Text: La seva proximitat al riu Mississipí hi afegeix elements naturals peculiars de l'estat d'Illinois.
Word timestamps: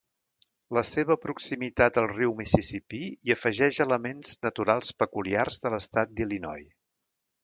La 0.75 0.81
seva 0.91 1.15
proximitat 1.25 1.99
al 2.01 2.07
riu 2.13 2.31
Mississipí 2.39 3.01
hi 3.11 3.33
afegeix 3.35 3.79
elements 3.87 4.33
naturals 4.47 4.89
peculiars 5.05 5.61
de 5.67 5.73
l'estat 5.75 6.17
d'Illinois. 6.21 6.69